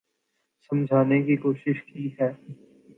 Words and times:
سمجھانے 0.69 1.21
کی 1.23 1.35
کوشش 1.37 1.83
کی 1.83 2.09
ہے 2.19 2.31